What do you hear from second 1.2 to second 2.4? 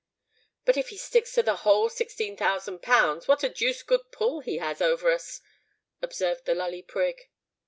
to the whole sixteen